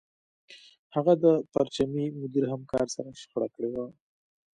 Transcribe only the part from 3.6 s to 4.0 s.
وه